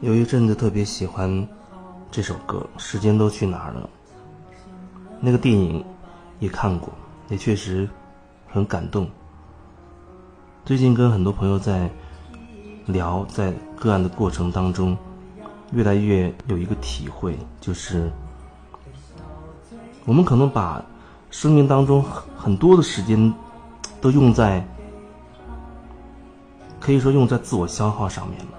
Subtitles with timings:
[0.00, 1.46] 有一阵子特别喜欢
[2.08, 3.90] 这首歌《时间都去哪儿了》，
[5.18, 5.84] 那个电影
[6.38, 6.88] 也看过，
[7.28, 7.88] 也确实
[8.46, 9.10] 很感动。
[10.64, 11.90] 最近跟很多朋友在
[12.86, 14.96] 聊，在个案的过程当中，
[15.72, 18.08] 越来越有一个体会，就是
[20.04, 20.80] 我们可能把
[21.28, 23.34] 生命当中很很多的时间
[24.00, 24.64] 都用在，
[26.78, 28.52] 可以说用在自我消耗上面了。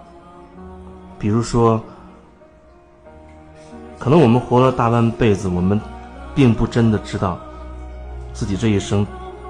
[1.19, 1.79] 比如说，
[3.99, 5.79] 可能我们活了大半辈子，我们
[6.33, 7.37] 并不真的知道
[8.31, 9.05] 自己这一生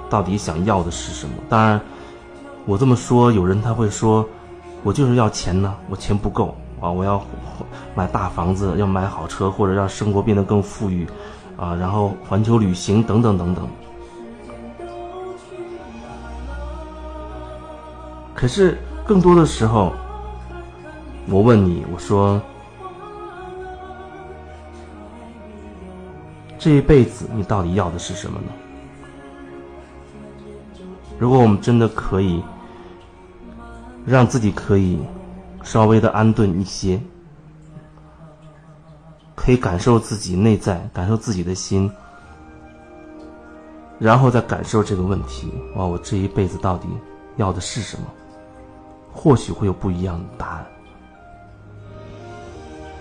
[0.09, 1.36] 到底想要的是什么。
[1.48, 1.80] 当然，
[2.66, 4.28] 我这么说，有人他会说，
[4.84, 7.22] 我就是要钱呢，我钱不够啊，我要
[7.94, 11.08] 买大房子，要买好车，或者让生活变得更富裕
[11.56, 13.67] 啊，然后环球旅行等等等等。
[18.34, 19.92] 可是更多的时候，
[21.32, 22.42] 我问你，我说，
[26.58, 28.48] 这一辈子你到底要的是什么呢？
[31.20, 32.42] 如果我们真的可以
[34.06, 35.00] 让自己可以
[35.64, 37.00] 稍微的安顿一些，
[39.36, 41.92] 可以感受自己内在，感受自己的心，
[44.00, 46.88] 然后再感受这个问题，哇，我这一辈子到底
[47.38, 48.08] 要的是什么？
[49.14, 50.66] 或许会有不一样的答案。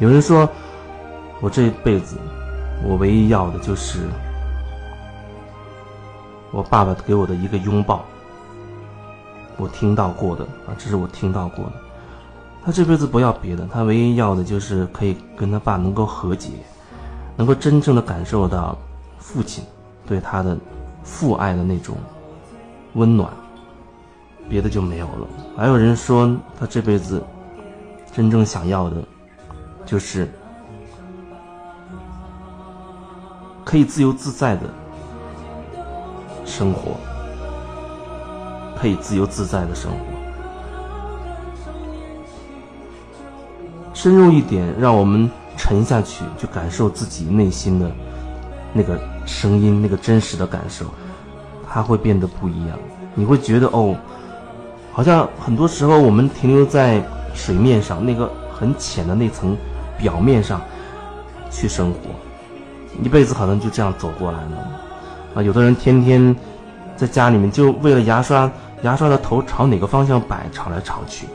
[0.01, 0.49] 有人说，
[1.41, 2.17] 我这一辈子，
[2.85, 3.99] 我唯一要的就是
[6.53, 8.05] 我爸爸给我的一个拥抱。
[9.57, 11.73] 我听到过的啊，这是我听到过的。
[12.65, 16.51] 他这辈子不要别的，他唯一要的就是可以跟他爸能够和解，
[17.37, 18.79] 能够真正的感受到
[19.19, 19.65] 父亲
[20.07, 20.57] 对他的
[21.03, 21.97] 父爱的那种
[22.95, 23.29] 温暖，
[24.49, 25.27] 别的就没有了。
[25.57, 27.21] 还有人说，他这辈子
[28.13, 28.97] 真正想要的。
[29.89, 30.29] 就是
[33.65, 34.69] 可以自由自在的
[36.45, 36.99] 生活，
[38.79, 39.97] 可以自由自在的生活。
[43.95, 47.91] 深入一点，让我们沉下去，去感受自己内心的
[48.75, 50.85] 那个声音，那个真实的感受，
[51.67, 52.79] 它会变得不一样。
[53.15, 53.97] 你会觉得哦，
[54.93, 57.03] 好像很多时候我们停留在
[57.33, 59.57] 水面上那个很浅的那层。
[59.99, 60.61] 表面上
[61.51, 61.99] 去生活，
[63.03, 64.81] 一辈子可能就这样走过来了。
[65.35, 66.35] 啊，有的人天天
[66.97, 68.51] 在家里面就为了牙刷，
[68.83, 71.27] 牙刷的头朝哪个方向摆，吵来吵去；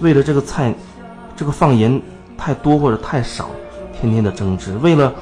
[0.00, 0.72] 为了这个菜，
[1.36, 2.00] 这个放盐
[2.38, 3.50] 太多或者太少，
[3.92, 5.12] 天天的争执；为了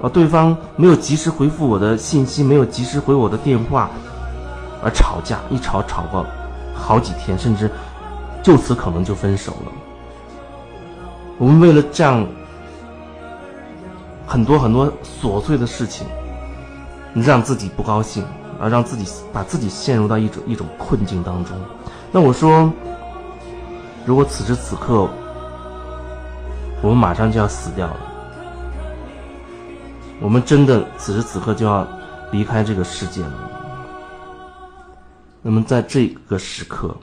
[0.00, 3.90] 啊对方没有及时回复我的信息，没有及时回我的电话
[4.82, 6.24] 而吵架，一吵吵个
[6.74, 7.70] 好几天，甚至
[8.42, 9.72] 就此可能就分手了。
[11.36, 12.24] 我们为了这样
[14.26, 16.06] 很多很多琐碎的事情，
[17.14, 18.24] 让自己不高兴，
[18.60, 21.56] 啊，让自己把自己陷入到一种一种困境当中。
[22.12, 22.72] 那我说，
[24.06, 25.08] 如果此时此刻
[26.80, 27.96] 我们马上就要死掉了，
[30.20, 31.86] 我们真的此时此刻就要
[32.30, 33.50] 离开这个世界了。
[35.42, 36.96] 那么在这个时刻，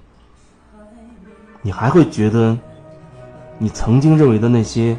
[1.61, 2.57] 你还会觉得？
[3.61, 4.97] 你曾经认为的那些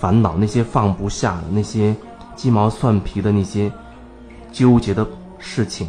[0.00, 1.94] 烦恼、那些放不下的、那些
[2.34, 3.70] 鸡毛蒜皮的那些
[4.50, 5.06] 纠结的
[5.38, 5.86] 事情，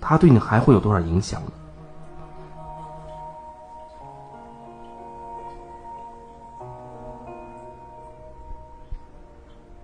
[0.00, 1.52] 它对你还会有多少影响呢？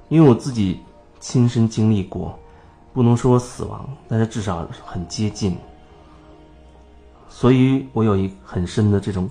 [0.08, 0.82] 因为我自己
[1.20, 2.38] 亲身经历过，
[2.94, 5.58] 不能说死亡，但是至少很接近，
[7.28, 9.28] 所以我有一很深的这种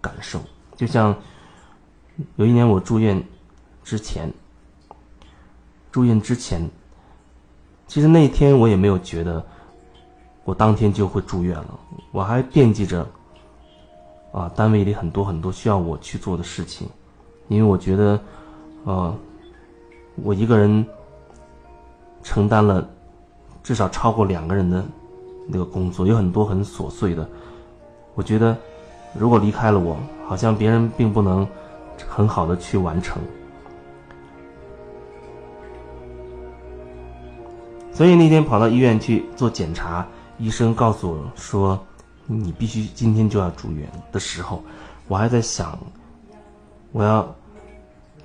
[0.00, 0.38] 感受。
[0.80, 1.14] 就像
[2.36, 3.22] 有一年我住院
[3.84, 4.32] 之前，
[5.92, 6.66] 住院之前，
[7.86, 9.44] 其实那天我也没有觉得
[10.42, 11.78] 我当天就会住院了，
[12.12, 13.06] 我还惦记着
[14.32, 16.88] 啊单位里很多很多需要我去做的事情，
[17.48, 18.18] 因为我觉得
[18.84, 19.14] 呃
[20.22, 20.86] 我一个人
[22.22, 22.88] 承担了
[23.62, 24.82] 至少超过两个人的
[25.46, 27.28] 那个工作，有很多很琐碎的，
[28.14, 28.56] 我觉得。
[29.12, 29.96] 如果离开了我，
[30.26, 31.46] 好像别人并不能
[32.08, 33.20] 很好的去完成。
[37.92, 40.06] 所以那天跑到医院去做检查，
[40.38, 41.78] 医生告诉我说
[42.24, 44.62] ：“你必须今天就要住院。”的时候，
[45.06, 45.78] 我还在想，
[46.92, 47.28] 我要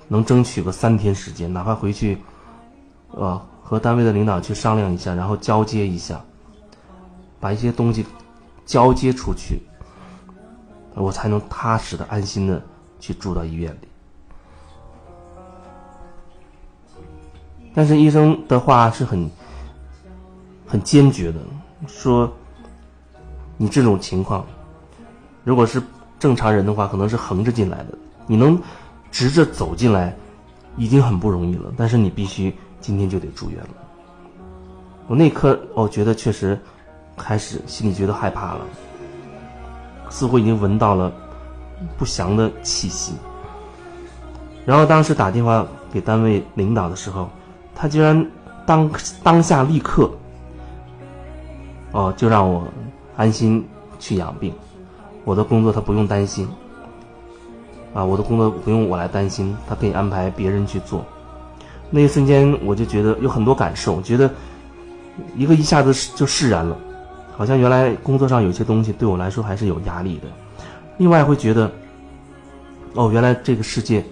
[0.08, 2.16] 能争取个三天时间，哪怕回去，
[3.10, 6.24] 呃，和单位的领导去商量一下，然后交接一下，
[7.38, 8.06] 把一些东西
[8.64, 9.60] 交接出去。
[11.02, 12.62] 我才能踏实的、安心的
[12.98, 13.88] 去住到医院里。
[17.74, 19.30] 但是医生的话是很
[20.66, 21.38] 很坚决的，
[21.86, 22.32] 说
[23.58, 24.44] 你这种情况，
[25.44, 25.82] 如果是
[26.18, 28.58] 正常人的话，可能是横着进来的，你能
[29.10, 30.16] 直着走进来，
[30.78, 31.70] 已经很不容易了。
[31.76, 33.68] 但是你必须今天就得住院了。
[35.06, 36.58] 我那刻，我觉得确实
[37.16, 38.66] 开始心里觉得害怕了，
[40.10, 41.12] 似乎已经闻到了
[41.96, 43.14] 不祥的气息。
[44.64, 47.28] 然后当时打电话给单位领导的时候。
[47.78, 48.26] 他居然
[48.64, 48.90] 当
[49.22, 50.10] 当下立刻，
[51.92, 52.66] 哦，就让我
[53.18, 53.62] 安心
[53.98, 54.50] 去养病，
[55.26, 56.48] 我的工作他不用担心，
[57.92, 61.04] 啊，我的工作不用我来担心，他可以安排别人去做。
[61.90, 64.30] 那一瞬间，我就觉得有很多感受，觉得
[65.36, 66.74] 一个一下子就释然了，
[67.36, 70.28] 好像原来工作上有些东西对我来说还是有压力的。
[70.98, 71.70] 另外会觉得，
[72.94, 74.04] 哦，原来这个世界，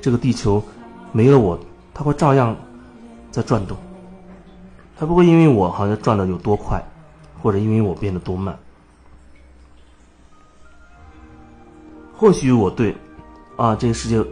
[0.00, 0.62] 这个地球
[1.12, 1.58] 没了我，
[1.94, 2.56] 它会照样。
[3.30, 3.74] 在转动，
[4.98, 6.84] 它不会因为我好像转的有多快，
[7.42, 8.54] 或者因为我变得多慢。
[12.14, 12.94] 或许我对，
[13.56, 14.22] 啊，这个世界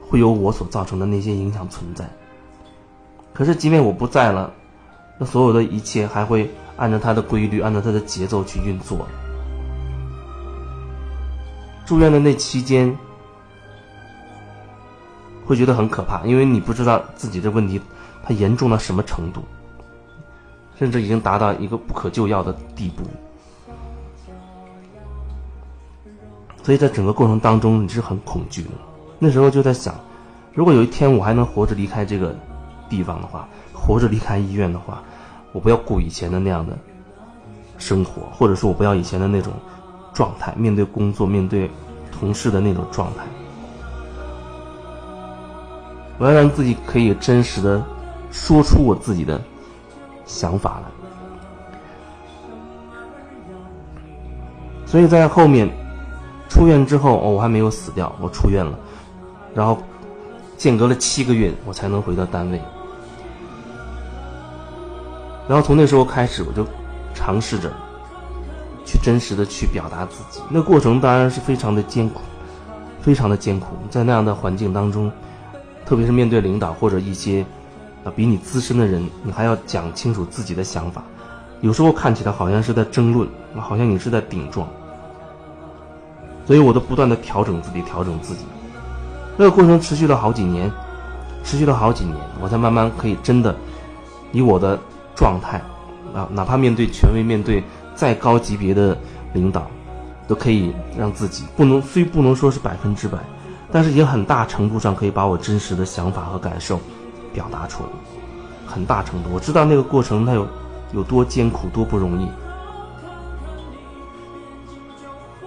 [0.00, 2.08] 会有我所造成的那些影响存在。
[3.34, 4.52] 可是，即便我不在了，
[5.18, 6.48] 那所有的一切还会
[6.80, 9.06] 按照它的规律，按照它的节奏去运作。
[11.86, 12.96] 住院的那期间，
[15.44, 17.80] 会觉得很可怕，因为你不知道自己的问题。
[18.22, 19.42] 它严重到什么程度？
[20.78, 23.02] 甚至已经达到一个不可救药的地步。
[26.62, 28.70] 所以在整个过程当中，你是很恐惧的。
[29.18, 29.94] 那时候就在想，
[30.54, 32.34] 如果有一天我还能活着离开这个
[32.88, 35.02] 地方的话，活着离开医院的话，
[35.52, 36.76] 我不要过以前的那样的
[37.78, 39.52] 生活，或者说我不要以前的那种
[40.12, 41.70] 状态，面对工作、面对
[42.12, 43.24] 同事的那种状态，
[46.18, 47.82] 我要让自己可以真实的。
[48.32, 49.42] 说出我自己的
[50.24, 50.86] 想法来，
[54.86, 55.68] 所以在后面
[56.48, 58.78] 出院之后，哦，我还没有死掉，我出院了，
[59.52, 59.78] 然后
[60.56, 62.62] 间隔了七个月，我才能回到单位，
[65.50, 66.64] 然后从那时候开始，我就
[67.12, 67.72] 尝试着
[68.84, 72.20] 去真实的去表达自己，那过程当然是非常的艰苦，
[73.02, 75.10] 非常的艰苦，在那样的环境当中，
[75.84, 77.44] 特别是面对领导或者一些。
[78.02, 81.02] 啊，比你资深的人，你还要讲清楚自己的想法，
[81.60, 84.66] 有时候看起来好像是在争论，好像你是在顶撞，
[86.46, 88.46] 所以我都不断的调整自己，调整自己。
[89.36, 90.72] 那个过程持续了好几年，
[91.44, 93.54] 持续了好几年，我才慢慢可以真的
[94.32, 94.78] 以我的
[95.20, 95.60] 状态
[96.14, 97.62] 啊，哪怕面对权威，面对
[97.94, 98.96] 再高级别的
[99.34, 99.70] 领导，
[100.26, 103.18] 都可以让自己不能虽不能说是百分之百，
[103.70, 106.80] 但是也很大程度上可以把我真实的想法和感受。
[107.34, 107.90] 表达出来，
[108.66, 110.48] 很大程度我知道那个过程它有
[110.92, 112.26] 有多艰苦多不容易，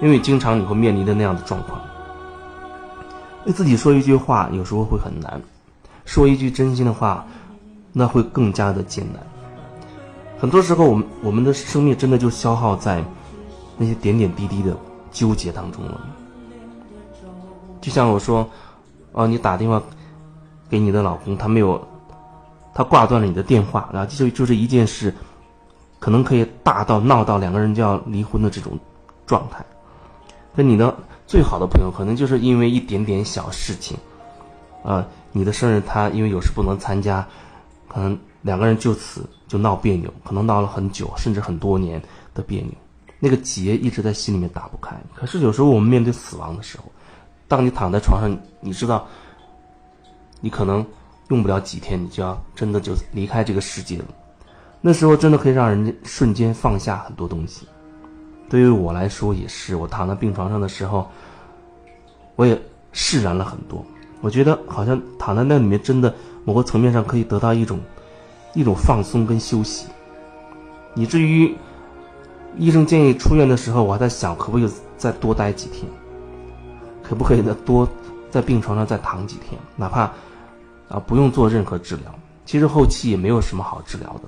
[0.02, 1.82] 因为经常你会面临的那样的状况，
[3.46, 5.42] 为自己说一句话有时候会很难，
[6.06, 7.26] 说一句真心的话，
[7.92, 9.22] 那会更加的艰难。
[10.44, 13.02] 很多时候，我们我们的生命真的就消耗在
[13.78, 14.76] 那些点点滴滴的
[15.10, 16.02] 纠结当中了。
[17.80, 18.46] 就像我说，
[19.14, 19.82] 哦，你打电话。
[20.70, 21.88] 给你的老公，他没有，
[22.74, 25.14] 他挂断了你的电话，然后就就这一件事，
[26.00, 28.78] 可能可以大到闹到两个人就要离婚的这种
[29.28, 29.64] 状态。
[30.56, 30.94] 跟你的
[31.28, 33.96] 最好的朋友，可能就是因为一点点小事情，
[34.84, 37.24] 啊，你的生日他因为有事不能参加，
[37.88, 42.02] 可能两个人就此就闹别扭，可能闹了很久，甚至很多年
[42.34, 42.72] 的别扭，
[43.20, 45.00] 那个结一直在心里面打不开。
[45.14, 46.86] 可是有时候我们面对死亡的时候，
[47.48, 49.08] 当你躺在床上，你知道。
[50.46, 50.86] 你可能
[51.30, 54.06] 用不了几天，你就要真的就离开这个世界了。
[54.82, 57.66] 那时候真的可以让人家瞬间放下很多东西。
[58.50, 61.10] 对于我来说也是，我躺在病床上的时候，
[62.36, 63.82] 我也释然了很多。
[64.20, 67.80] 我觉得好像躺在那里面，真的某个层面上可以得到一种
[68.54, 69.88] 一种放松跟休息。
[70.96, 71.56] 以至于
[72.58, 75.86] 医生建议出院的时候，我还在想，可不可以再多待几天？
[77.02, 77.88] 可不可以再多
[78.32, 79.60] 在病床上再躺几天？
[79.76, 80.12] 哪怕。
[80.90, 82.14] 啊，不用做任何治疗，
[82.46, 84.22] 其实后期也没有什么好治疗的。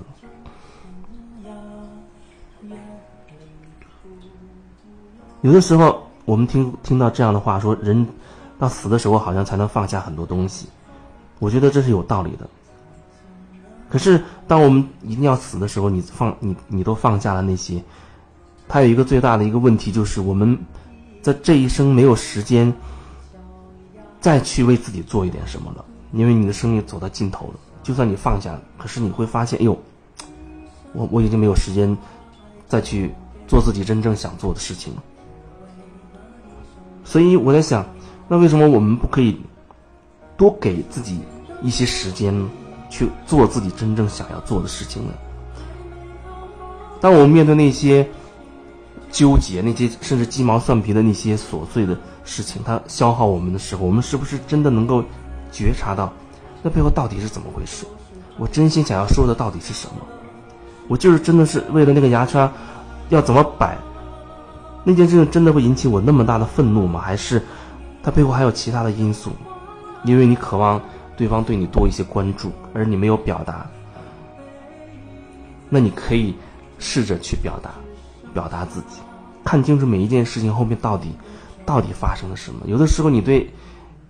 [5.42, 8.04] 有的时候，我们听听到这样的话，说人
[8.58, 10.66] 到死的时候好像才能放下很多东西，
[11.38, 12.48] 我觉得这是有道理的。
[13.88, 17.82] 可是，当我们一定要死的时候，你放你你都放下了那些，
[18.66, 20.58] 它有一个最大的一个问题就是我们。
[21.22, 22.72] 在这一生没有时间
[24.20, 27.54] 再去为自己做一点什么了，因为你的生命走到尽头了。
[27.82, 29.76] 就算你放下，可是你会发现，哎呦，
[30.92, 31.98] 我我已经没有时间
[32.68, 33.12] 再去
[33.48, 35.02] 做自己真正想做的事情了。
[37.04, 37.84] 所以我在想，
[38.28, 39.36] 那为什么我们不可以
[40.36, 41.18] 多给自己
[41.60, 42.48] 一些时间呢，
[42.88, 45.12] 去做自己真正想要做的事情呢？
[47.00, 48.08] 当我们面对那些
[49.10, 55.02] 纠结、那些甚至鸡毛蒜皮的那些琐碎的事情，它消耗我们的时候，我们是不是真的能够
[55.52, 56.12] 觉察到，
[56.62, 57.86] 那背后到底是怎么回事？
[58.38, 60.06] 我真心想要说的到底是什么？
[60.88, 62.50] 我就是真的是为了那个牙刷
[63.08, 63.76] 要怎么摆？
[64.84, 67.00] 那件事情真的会引起我那么大的愤怒吗？
[67.00, 67.42] 还是
[68.02, 69.30] 它背后还有其他的因素？
[70.04, 70.80] 因为你渴望
[71.16, 73.66] 对方对你多一些关注，而你没有表达，
[75.68, 76.34] 那你可以
[76.78, 77.70] 试着去表达，
[78.34, 79.00] 表达自己，
[79.44, 81.12] 看清楚每一件事情后面到底
[81.64, 82.60] 到底发生了什么。
[82.66, 83.50] 有的时候你对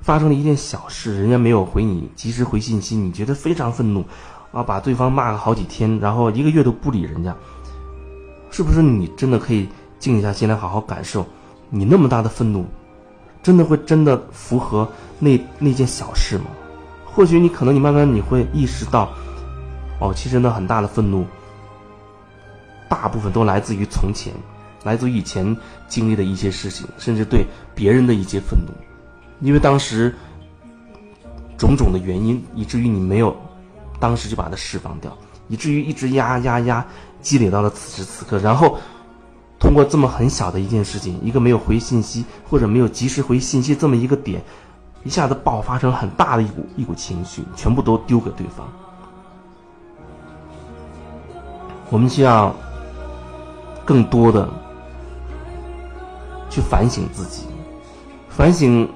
[0.00, 4.04] 发生了一件小事，人家没有回你及时回信息，你觉得非常愤怒，
[4.52, 7.34] 啊，把对方骂了好几天，然后一个月都不理人家，
[8.50, 9.68] 是不是你真的可以？
[9.98, 11.24] 静下心来，好好感受，
[11.70, 12.66] 你那么大的愤怒，
[13.42, 14.86] 真的会真的符合
[15.18, 16.44] 那那件小事吗？
[17.16, 19.10] 或许你可能你慢慢你会意识到，
[19.98, 21.24] 哦，其实那很大的愤怒，
[22.90, 24.34] 大部分都来自于从前，
[24.84, 25.56] 来自于以前
[25.88, 28.72] 经历的一些事情，甚至对别人的一些愤怒，
[29.40, 30.14] 因为当时
[31.56, 33.34] 种种的原因，以至于你没有
[33.98, 35.16] 当时就把它释放掉，
[35.48, 36.86] 以至于一直压压压，
[37.22, 38.78] 积累到了此时此刻，然后。
[39.58, 44.40] 通过这么很小的一件事情，一个没有回信息或者没有及时回信息这么一个点，
[45.06, 48.66] 一下子爆发成很大的一股一股情绪，全部都丢给对方。
[51.90, 52.52] 我们需要
[53.84, 54.48] 更多的
[56.50, 57.44] 去反省自己，
[58.28, 58.88] 反省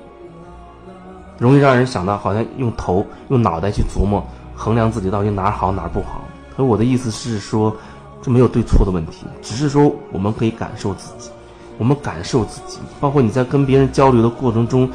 [1.39, 4.21] 容易让人想到好像用头用脑袋去琢磨
[4.57, 6.23] 衡量自己到底哪儿好哪儿不好。
[6.57, 7.75] 可我的意思是说。
[8.23, 11.31] 这没有对错的问题，只是说我们可以感受自己，
[11.79, 14.87] 我们感受自己，包括你在跟别人交流的过程中，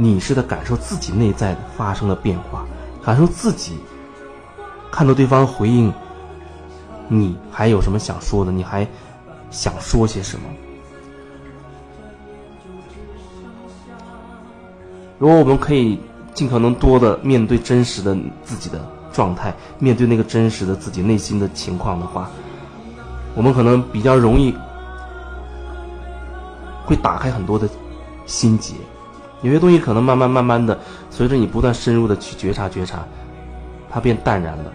[0.00, 2.64] 你是在感受自己内在发生的变化，
[3.04, 3.76] 感受自己
[4.92, 5.92] 看到对方回应，
[7.08, 8.52] 你还有什么想说的？
[8.52, 8.86] 你还
[9.50, 10.44] 想说些什么？
[15.18, 15.98] 如果我们可以
[16.32, 18.80] 尽可能多的面对真实的自己的
[19.12, 22.30] 状态，面对那个真实的自己内心的情况的话。
[23.34, 24.54] 我们可能比较容易
[26.86, 27.68] 会打开很多的
[28.26, 28.74] 心结，
[29.42, 30.78] 有些东西可能慢慢慢慢的，
[31.10, 33.00] 随着你不断深入的去觉察觉察，
[33.90, 34.72] 它变淡然了，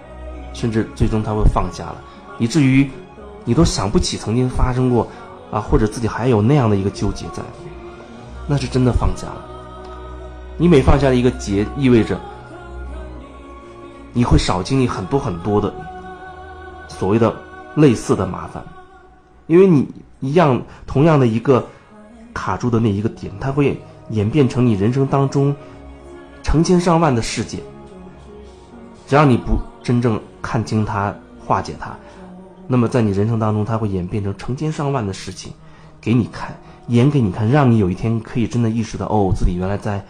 [0.54, 1.96] 甚至最终它会放下了，
[2.40, 2.90] 以至于
[3.46, 5.08] 你都想不起曾经发生过
[5.52, 7.42] 啊，或者自己还有那样的一个纠结在，
[8.48, 9.46] 那是真的放下了。
[10.58, 12.20] 你每放下一个结，意味着
[14.14, 15.74] 你会少经历很多很多的
[16.88, 17.34] 所谓的。
[17.76, 18.64] 类似的麻烦，
[19.48, 19.90] 因为你
[20.20, 21.66] 一样同样的一个
[22.32, 23.76] 卡住的那一个点，它会
[24.10, 25.56] 演变成你人生当中
[26.42, 27.60] 成千上万的事件。
[29.08, 31.14] 只要你不真正看清它、
[31.46, 31.96] 化解它，
[32.68, 35.52] 那么在你人生当中，它会演变成成千上万的事情
[36.00, 36.56] 给你看，
[36.88, 40.04] 演给你看，让你有一天可以真的意识到，哦，自己原来在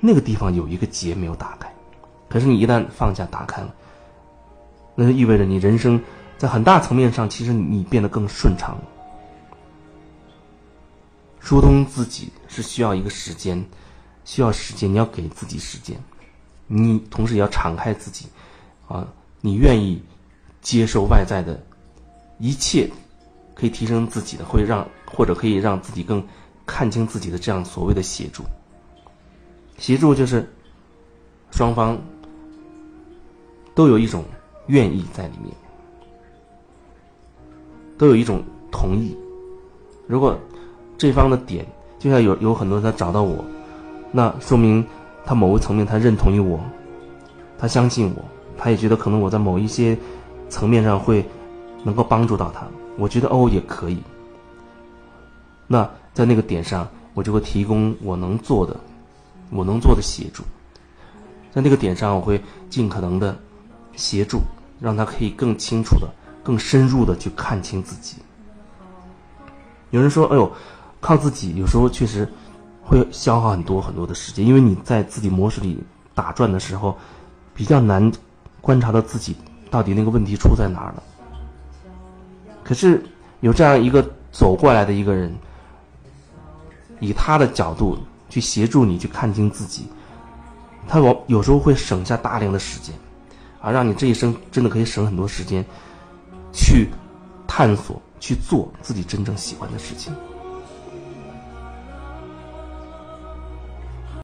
[0.00, 1.72] 那个地方有一个结没有打开。
[2.28, 3.72] 可是你一旦放下、打开了，
[4.94, 6.00] 那就意味着你人生。
[6.36, 8.82] 在很大层面上，其实你变得更顺畅了。
[11.44, 13.62] 疏通自己是需要一个时间，
[14.24, 15.94] 需要时间，你要给自己时间。
[16.66, 18.26] 你同时也要敞开自己，
[18.88, 19.06] 啊，
[19.42, 20.02] 你愿意
[20.62, 21.62] 接受外在的
[22.38, 22.90] 一切
[23.54, 26.26] 可以提升自己的，会让或者可以让自己更
[26.64, 28.42] 看清自己的这样所谓的协助。
[29.76, 30.50] 协助就是
[31.50, 32.00] 双方
[33.74, 34.24] 都有一种
[34.68, 35.54] 愿意在里面。
[37.98, 39.14] 都有一种同意。
[40.08, 40.38] 如果
[40.96, 41.66] 这方的点，
[41.98, 43.44] 就像有有很多人他找到我，
[44.12, 44.84] 那说明
[45.24, 46.60] 他某个层面他认同于我，
[47.58, 48.24] 他相信我，
[48.56, 49.96] 他也觉得可能我在某一些
[50.48, 51.24] 层面上会
[51.82, 52.66] 能够帮助到他。
[52.96, 53.98] 我觉得哦也可以。
[55.66, 58.76] 那在那个点上，我就会提供我能做的，
[59.50, 60.42] 我能做的协助。
[61.52, 63.36] 在那个点上，我会尽可能的
[63.96, 64.40] 协助，
[64.80, 66.08] 让他可以更清楚的。
[66.44, 68.18] 更深入的去看清自己。
[69.88, 70.52] 有人说：“哎呦，
[71.04, 72.26] 靠自己有时候确实
[72.82, 75.78] 会消耗很多很多的时间，因为你在自己模式里
[76.14, 76.96] 打转的时候，
[77.54, 78.10] 比较难
[78.62, 79.36] 观察到自己
[79.70, 81.02] 到底那个问题出在哪儿了。”
[82.64, 83.04] 可是
[83.40, 85.30] 有这样一个走过来的一个人，
[87.00, 87.98] 以他的角度
[88.30, 89.86] 去协助你去看清自己，
[90.88, 92.94] 他往有时候会省下大量的时间，
[93.60, 95.62] 啊，让你这一生真的可以省很多时间，
[96.50, 96.88] 去
[97.46, 100.10] 探索去做自己真正喜欢的事情。